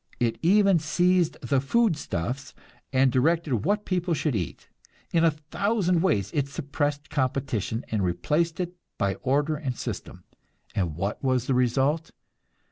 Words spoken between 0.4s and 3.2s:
even seized the foodstuffs and